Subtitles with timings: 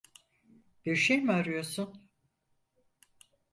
[0.85, 2.09] Bir şey mi arıyorsun?